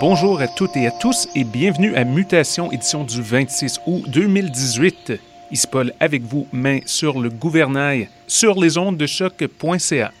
Bonjour 0.00 0.40
à 0.40 0.48
toutes 0.48 0.78
et 0.78 0.86
à 0.86 0.90
tous 0.90 1.28
et 1.34 1.44
bienvenue 1.44 1.94
à 1.94 2.04
Mutation, 2.04 2.72
édition 2.72 3.04
du 3.04 3.20
26 3.20 3.80
août 3.86 4.04
2018. 4.08 5.12
Ici 5.50 5.66
Paul 5.70 5.92
avec 6.00 6.22
vous, 6.22 6.46
main 6.54 6.78
sur 6.86 7.20
le 7.20 7.28
gouvernail, 7.28 8.08
sur 8.26 8.58
les 8.58 8.78
ondes 8.78 8.96
de 8.96 9.04
choc.ca. 9.04 10.12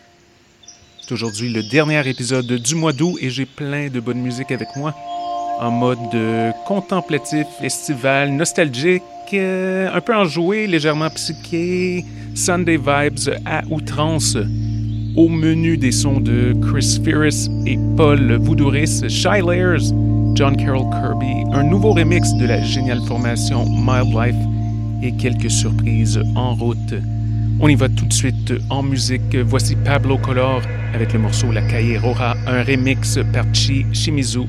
C'est 1.00 1.12
aujourd'hui 1.14 1.50
le 1.50 1.62
dernier 1.62 2.06
épisode 2.06 2.52
du 2.52 2.74
mois 2.74 2.92
d'août 2.92 3.16
et 3.22 3.30
j'ai 3.30 3.46
plein 3.46 3.88
de 3.88 4.00
bonne 4.00 4.20
musique 4.20 4.52
avec 4.52 4.68
moi. 4.76 4.94
En 5.60 5.70
mode 5.70 6.14
euh, 6.14 6.52
contemplatif, 6.66 7.46
estival, 7.62 8.32
nostalgique, 8.32 9.02
euh, 9.32 9.88
un 9.90 10.00
peu 10.02 10.14
enjoué, 10.14 10.66
légèrement 10.66 11.08
psyché, 11.08 12.04
Sunday 12.34 12.76
vibes 12.76 13.34
à 13.46 13.62
outrance. 13.70 14.36
Au 15.16 15.28
menu 15.28 15.76
des 15.76 15.90
sons 15.90 16.20
de 16.20 16.54
Chris 16.62 17.00
Ferris 17.04 17.48
et 17.66 17.78
Paul 17.96 18.36
Voudouris, 18.36 19.02
Shy 19.08 19.42
Layers, 19.44 19.92
John 20.34 20.56
Carroll 20.56 20.88
Kirby, 20.90 21.44
un 21.52 21.64
nouveau 21.64 21.92
remix 21.92 22.32
de 22.34 22.46
la 22.46 22.62
géniale 22.62 23.00
formation 23.08 23.64
Mild 23.66 24.14
Life 24.14 24.36
et 25.02 25.12
quelques 25.12 25.50
surprises 25.50 26.20
en 26.36 26.54
route. 26.54 26.94
On 27.58 27.68
y 27.68 27.74
va 27.74 27.88
tout 27.88 28.06
de 28.06 28.12
suite 28.12 28.52
en 28.70 28.84
musique. 28.84 29.34
Voici 29.34 29.74
Pablo 29.74 30.16
Color 30.16 30.62
avec 30.94 31.12
le 31.12 31.18
morceau 31.18 31.50
La 31.50 31.62
Calle 31.62 32.00
un 32.46 32.62
remix 32.62 33.18
par 33.32 33.44
Chi 33.52 33.84
Shimizu, 33.92 34.42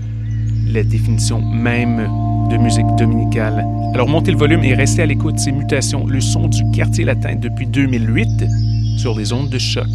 la 0.68 0.84
définition 0.84 1.42
même 1.42 2.08
de 2.52 2.58
musique 2.58 2.86
dominicale. 3.00 3.66
Alors 3.96 4.08
montez 4.08 4.32
le 4.32 4.38
volume 4.38 4.64
et 4.64 4.76
restez 4.76 5.02
à 5.02 5.06
l'écoute. 5.08 5.40
Ces 5.40 5.52
mutations, 5.52 6.06
le 6.06 6.22
son 6.22 6.48
du 6.48 6.64
quartier 6.72 7.04
latin 7.04 7.36
depuis 7.36 7.66
2008 7.66 8.46
sur 8.98 9.18
les 9.18 9.34
ondes 9.34 9.50
de 9.50 9.58
choc. 9.58 9.88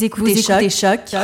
Vous 0.00 0.06
écoutez, 0.06 0.32
Vous 0.32 0.38
écoutez 0.38 0.70
Choc. 0.70 1.00
Choc. 1.10 1.20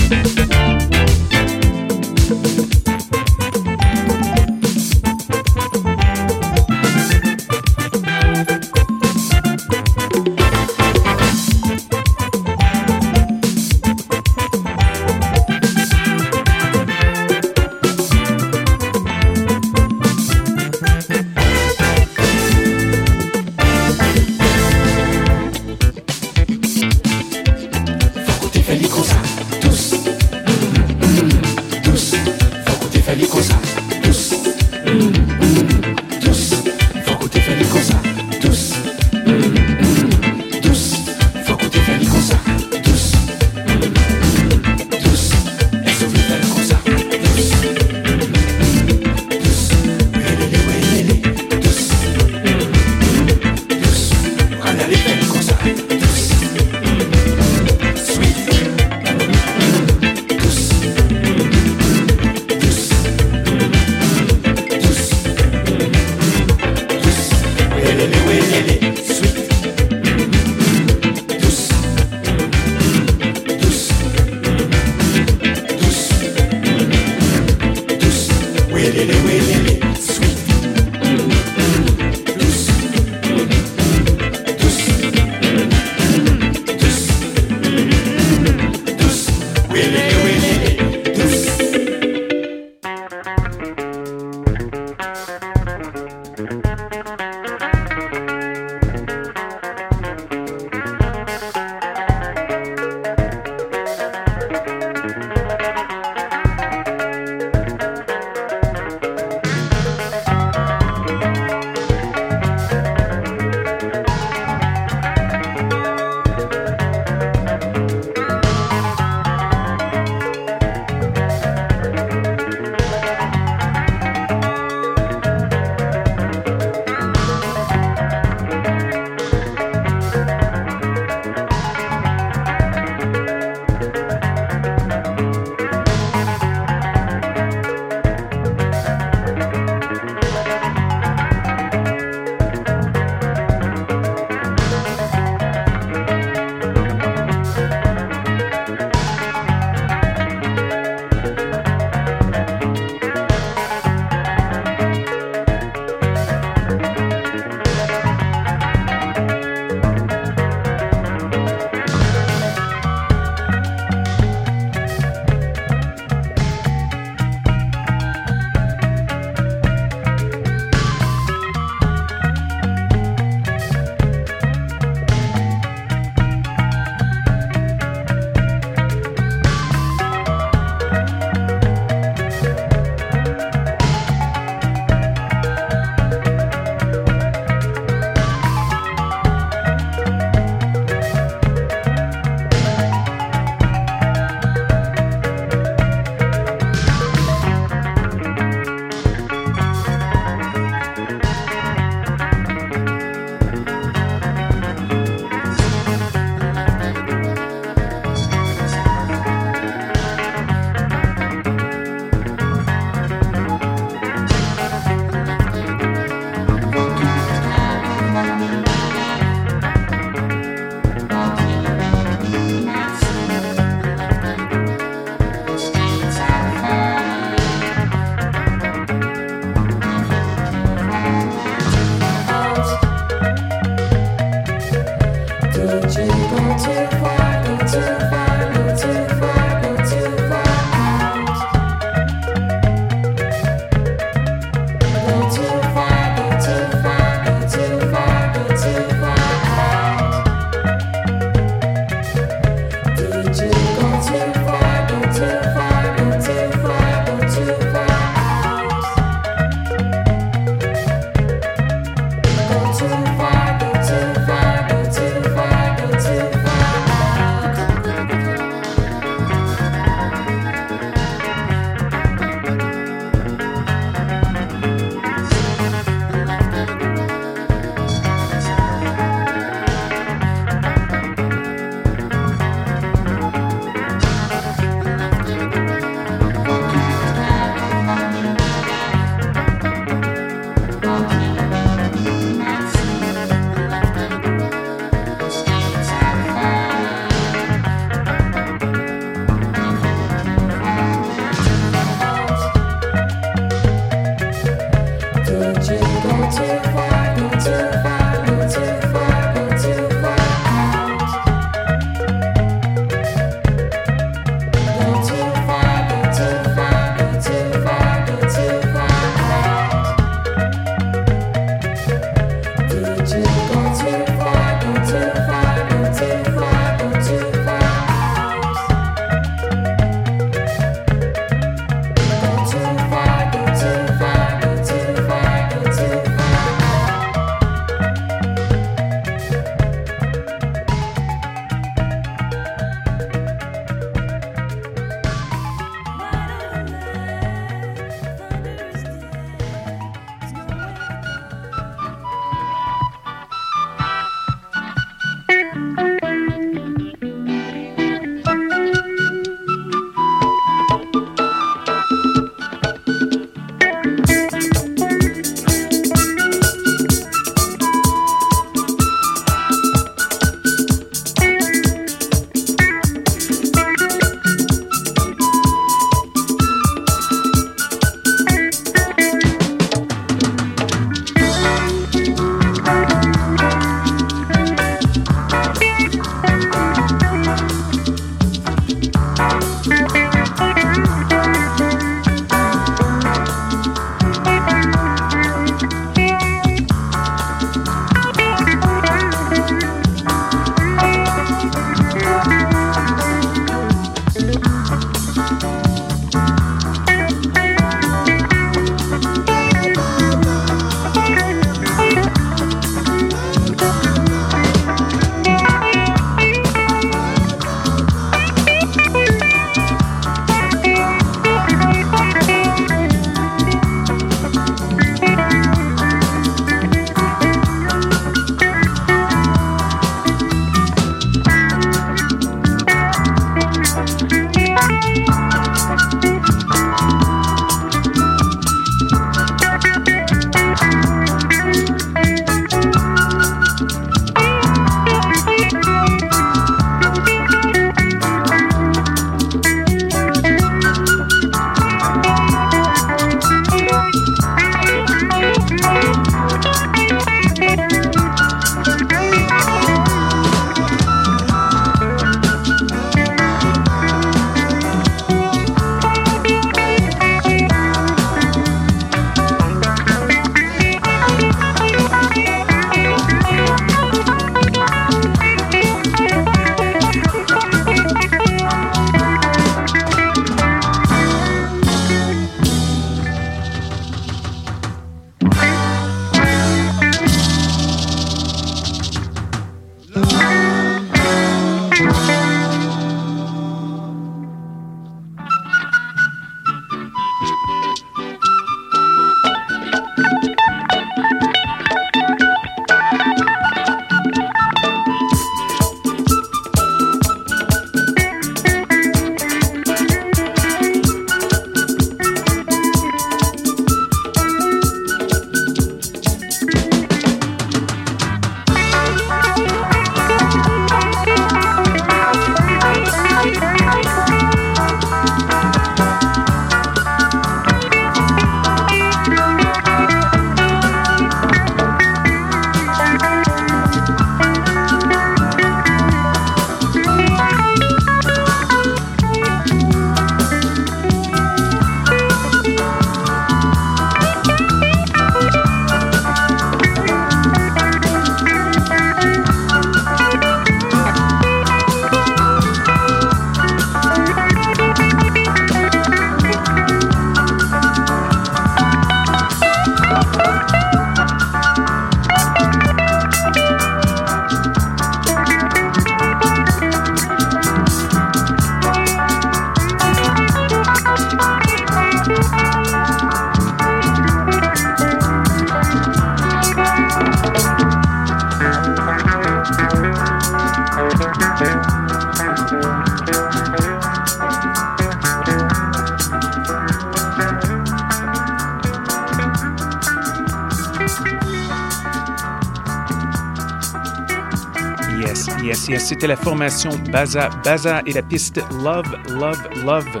1996, 595.50 595.84
c'était 595.84 596.06
la 596.06 596.16
formation 596.16 596.70
Baza 596.92 597.28
Baza 597.42 597.82
et 597.84 597.92
la 597.92 598.02
piste 598.02 598.40
Love, 598.62 598.96
Love, 599.08 599.48
Love, 599.64 600.00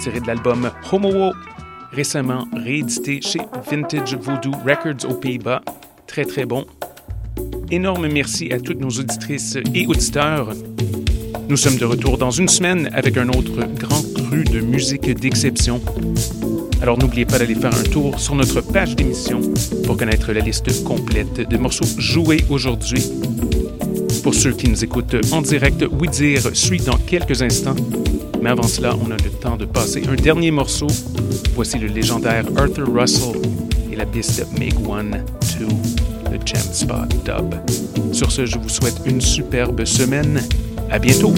tirée 0.00 0.20
de 0.20 0.26
l'album 0.26 0.70
Homo, 0.90 1.32
récemment 1.92 2.48
réédité 2.54 3.20
chez 3.20 3.40
Vintage 3.70 4.14
Voodoo 4.14 4.52
Records 4.66 5.10
aux 5.10 5.14
Pays-Bas. 5.14 5.60
Très, 6.06 6.24
très 6.24 6.46
bon. 6.46 6.64
Énorme 7.70 8.08
merci 8.08 8.50
à 8.50 8.58
toutes 8.58 8.80
nos 8.80 8.88
auditrices 8.88 9.58
et 9.74 9.86
auditeurs. 9.86 10.52
Nous 11.50 11.58
sommes 11.58 11.76
de 11.76 11.84
retour 11.84 12.16
dans 12.16 12.30
une 12.30 12.48
semaine 12.48 12.88
avec 12.94 13.18
un 13.18 13.28
autre 13.28 13.62
grand 13.74 14.02
cru 14.14 14.44
de 14.44 14.60
musique 14.60 15.10
d'exception. 15.20 15.82
Alors 16.80 16.98
n'oubliez 16.98 17.26
pas 17.26 17.38
d'aller 17.38 17.56
faire 17.56 17.74
un 17.74 17.82
tour 17.82 18.18
sur 18.18 18.34
notre 18.34 18.62
page 18.62 18.96
d'émission 18.96 19.40
pour 19.84 19.98
connaître 19.98 20.32
la 20.32 20.40
liste 20.40 20.82
complète 20.84 21.46
de 21.46 21.58
morceaux 21.58 21.84
joués 21.98 22.42
aujourd'hui. 22.48 23.02
Pour 24.22 24.34
ceux 24.34 24.52
qui 24.52 24.68
nous 24.68 24.84
écoutent 24.84 25.16
en 25.32 25.42
direct, 25.42 25.84
Oui 26.00 26.08
Dire 26.08 26.42
suit 26.54 26.80
dans 26.80 26.96
quelques 26.96 27.42
instants. 27.42 27.76
Mais 28.42 28.50
avant 28.50 28.66
cela, 28.66 28.94
on 29.04 29.10
a 29.10 29.16
le 29.16 29.30
temps 29.30 29.56
de 29.56 29.64
passer 29.64 30.02
un 30.08 30.14
dernier 30.14 30.50
morceau. 30.50 30.86
Voici 31.54 31.78
le 31.78 31.86
légendaire 31.88 32.44
Arthur 32.56 32.92
Russell 32.92 33.40
et 33.92 33.96
la 33.96 34.06
piste 34.06 34.46
Make 34.58 34.88
One, 34.88 35.24
Two, 35.40 35.68
le 36.30 36.38
Jam 36.44 36.62
Spot 36.72 37.08
Dub. 37.24 37.54
Sur 38.12 38.30
ce, 38.30 38.46
je 38.46 38.58
vous 38.58 38.68
souhaite 38.68 39.00
une 39.06 39.20
superbe 39.20 39.84
semaine. 39.84 40.42
À 40.90 40.98
bientôt! 40.98 41.34